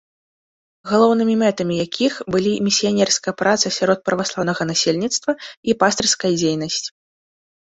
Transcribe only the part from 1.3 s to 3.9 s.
мэтамі якіх былі місіянерская праца